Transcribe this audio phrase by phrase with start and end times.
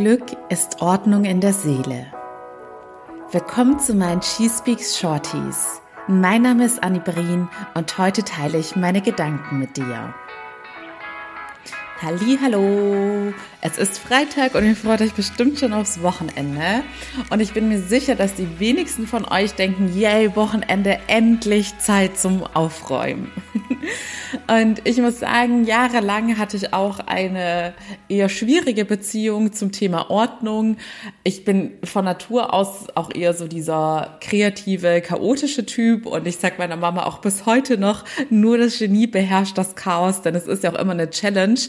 [0.00, 2.06] Glück ist Ordnung in der Seele.
[3.32, 5.82] Willkommen zu meinen She Speaks Shorties.
[6.08, 10.14] Mein Name ist Annie Brien und heute teile ich meine Gedanken mit dir.
[12.02, 16.82] Hallo, es ist Freitag und ihr freut euch bestimmt schon aufs Wochenende.
[17.28, 22.16] Und ich bin mir sicher, dass die wenigsten von euch denken, yay, Wochenende, endlich Zeit
[22.16, 23.30] zum Aufräumen.
[24.46, 27.74] Und ich muss sagen, jahrelang hatte ich auch eine
[28.08, 30.76] eher schwierige Beziehung zum Thema Ordnung.
[31.24, 36.06] Ich bin von Natur aus auch eher so dieser kreative, chaotische Typ.
[36.06, 40.22] Und ich sag meiner Mama auch bis heute noch, nur das Genie beherrscht das Chaos,
[40.22, 41.60] denn es ist ja auch immer eine Challenge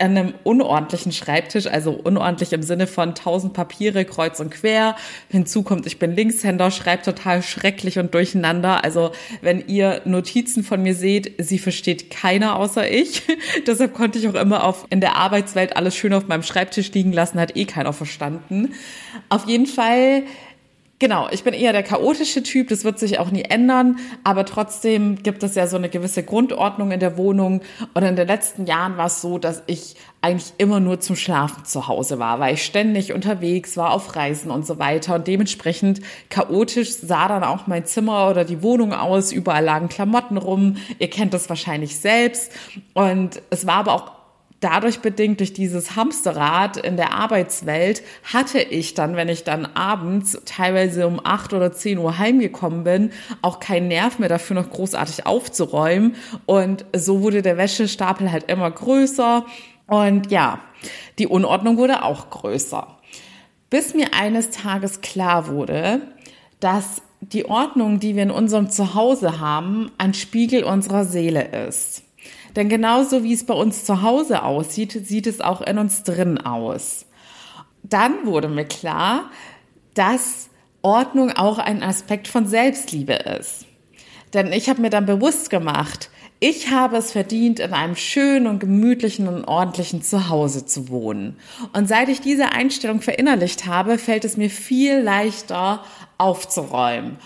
[0.00, 4.96] an einem unordentlichen Schreibtisch, also unordentlich im Sinne von tausend Papiere kreuz und quer.
[5.28, 8.84] Hinzu kommt, ich bin Linkshänder, schreibe total schrecklich und durcheinander.
[8.84, 13.22] Also wenn ihr Notizen von mir seht, sie versteht keiner außer ich.
[13.66, 17.12] Deshalb konnte ich auch immer auf in der Arbeitswelt alles schön auf meinem Schreibtisch liegen
[17.12, 18.74] lassen, hat eh keiner verstanden.
[19.28, 20.22] Auf jeden Fall
[21.00, 25.22] Genau, ich bin eher der chaotische Typ, das wird sich auch nie ändern, aber trotzdem
[25.22, 27.62] gibt es ja so eine gewisse Grundordnung in der Wohnung.
[27.94, 31.64] Und in den letzten Jahren war es so, dass ich eigentlich immer nur zum Schlafen
[31.64, 35.14] zu Hause war, weil ich ständig unterwegs war, auf Reisen und so weiter.
[35.14, 39.32] Und dementsprechend chaotisch sah dann auch mein Zimmer oder die Wohnung aus.
[39.32, 40.76] Überall lagen Klamotten rum.
[40.98, 42.52] Ihr kennt das wahrscheinlich selbst.
[42.92, 44.19] Und es war aber auch
[44.60, 50.38] dadurch bedingt durch dieses Hamsterrad in der Arbeitswelt hatte ich dann, wenn ich dann abends
[50.44, 53.10] teilweise um acht oder zehn Uhr heimgekommen bin,
[53.42, 56.14] auch keinen Nerv mehr dafür noch großartig aufzuräumen.
[56.46, 59.46] Und so wurde der Wäschestapel halt immer größer.
[59.86, 60.60] Und ja,
[61.18, 62.98] die Unordnung wurde auch größer.
[63.70, 66.02] Bis mir eines Tages klar wurde,
[66.60, 72.02] dass die Ordnung, die wir in unserem Zuhause haben, ein Spiegel unserer Seele ist.
[72.56, 76.38] Denn genauso wie es bei uns zu Hause aussieht, sieht es auch in uns drin
[76.38, 77.06] aus.
[77.82, 79.30] Dann wurde mir klar,
[79.94, 80.50] dass
[80.82, 83.66] Ordnung auch ein Aspekt von Selbstliebe ist.
[84.32, 86.10] Denn ich habe mir dann bewusst gemacht,
[86.42, 91.36] ich habe es verdient, in einem schönen und gemütlichen und ordentlichen Zuhause zu wohnen.
[91.74, 95.84] Und seit ich diese Einstellung verinnerlicht habe, fällt es mir viel leichter
[96.16, 97.18] aufzuräumen.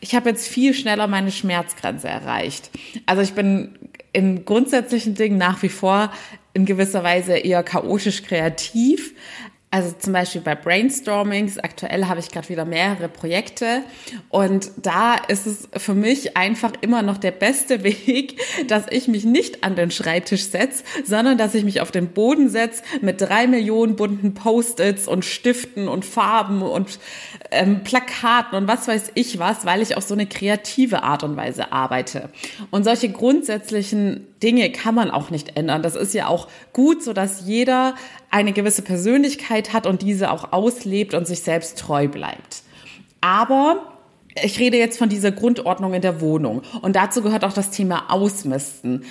[0.00, 2.70] Ich habe jetzt viel schneller meine Schmerzgrenze erreicht.
[3.06, 3.78] Also ich bin
[4.12, 6.12] in grundsätzlichen Dingen nach wie vor
[6.54, 9.14] in gewisser Weise eher chaotisch kreativ.
[9.70, 13.82] Also zum Beispiel bei Brainstormings, aktuell habe ich gerade wieder mehrere Projekte
[14.30, 19.24] und da ist es für mich einfach immer noch der beste Weg, dass ich mich
[19.24, 23.46] nicht an den Schreibtisch setze, sondern dass ich mich auf den Boden setze mit drei
[23.46, 26.98] Millionen bunten Post-its und Stiften und Farben und
[27.50, 31.36] ähm, Plakaten und was weiß ich was, weil ich auf so eine kreative Art und
[31.36, 32.30] Weise arbeite.
[32.70, 35.82] Und solche grundsätzlichen Dinge kann man auch nicht ändern.
[35.82, 37.94] Das ist ja auch gut, so dass jeder
[38.30, 42.62] eine gewisse Persönlichkeit hat und diese auch auslebt und sich selbst treu bleibt.
[43.20, 43.98] Aber
[44.42, 46.62] ich rede jetzt von dieser Grundordnung in der Wohnung.
[46.82, 49.04] Und dazu gehört auch das Thema Ausmisten.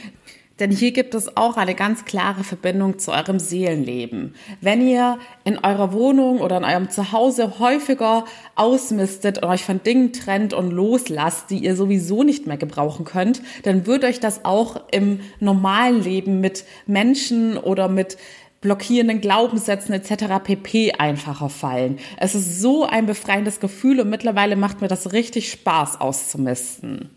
[0.60, 4.34] Denn hier gibt es auch eine ganz klare Verbindung zu eurem Seelenleben.
[4.60, 8.26] Wenn ihr in eurer Wohnung oder in eurem Zuhause häufiger
[8.56, 13.44] ausmistet und euch von Dingen trennt und loslasst, die ihr sowieso nicht mehr gebrauchen könnt,
[13.64, 18.18] dann wird euch das auch im normalen Leben mit Menschen oder mit
[18.62, 20.44] blockierenden Glaubenssätzen etc.
[20.44, 20.94] pp.
[20.94, 22.00] einfacher fallen.
[22.18, 27.10] Es ist so ein befreiendes Gefühl und mittlerweile macht mir das richtig Spaß auszumisten.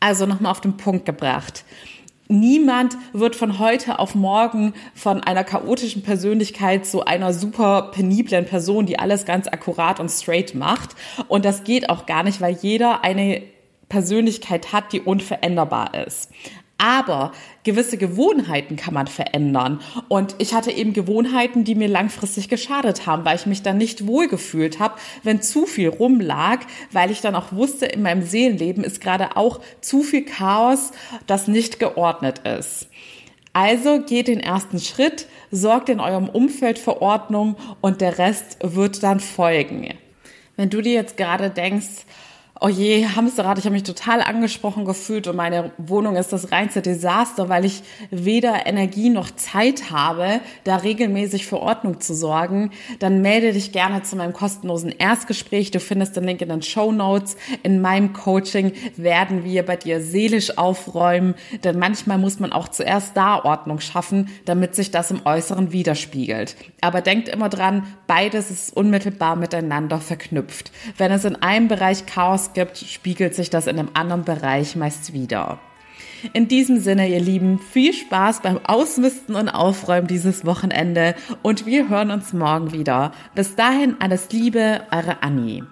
[0.00, 1.64] Also nochmal auf den Punkt gebracht.
[2.28, 8.86] Niemand wird von heute auf morgen von einer chaotischen Persönlichkeit zu einer super peniblen Person,
[8.86, 10.96] die alles ganz akkurat und straight macht.
[11.28, 13.42] Und das geht auch gar nicht, weil jeder eine
[13.90, 16.30] Persönlichkeit hat, die unveränderbar ist.
[16.78, 17.32] Aber
[17.64, 19.80] gewisse Gewohnheiten kann man verändern.
[20.08, 24.06] Und ich hatte eben Gewohnheiten, die mir langfristig geschadet haben, weil ich mich dann nicht
[24.06, 26.60] wohlgefühlt habe, wenn zu viel rumlag,
[26.92, 30.92] weil ich dann auch wusste, in meinem Seelenleben ist gerade auch zu viel Chaos,
[31.26, 32.88] das nicht geordnet ist.
[33.54, 39.02] Also geht den ersten Schritt, sorgt in eurem Umfeld für Ordnung und der Rest wird
[39.02, 39.94] dann folgen.
[40.56, 42.04] Wenn du dir jetzt gerade denkst,
[42.64, 46.80] oh je, Hamsterrad, ich habe mich total angesprochen gefühlt und meine Wohnung ist das reinste
[46.80, 52.70] Desaster, weil ich weder Energie noch Zeit habe, da regelmäßig für Ordnung zu sorgen,
[53.00, 55.72] dann melde dich gerne zu meinem kostenlosen Erstgespräch.
[55.72, 57.36] Du findest den Link in den Show Notes.
[57.62, 61.34] In meinem Coaching werden wir bei dir seelisch aufräumen,
[61.64, 66.56] denn manchmal muss man auch zuerst da Ordnung schaffen, damit sich das im Äußeren widerspiegelt.
[66.80, 70.72] Aber denkt immer dran, beides ist unmittelbar miteinander verknüpft.
[70.96, 75.12] Wenn es in einem Bereich Chaos gibt, spiegelt sich das in einem anderen Bereich meist
[75.12, 75.58] wieder.
[76.32, 81.88] In diesem Sinne, ihr Lieben, viel Spaß beim Ausmisten und Aufräumen dieses Wochenende und wir
[81.88, 83.12] hören uns morgen wieder.
[83.34, 85.66] Bis dahin alles Liebe, eure Annie.